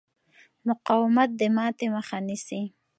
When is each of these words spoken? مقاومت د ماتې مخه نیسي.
مقاومت 0.67 1.29
د 1.39 1.41
ماتې 1.55 1.87
مخه 1.95 2.17
نیسي. 2.27 2.61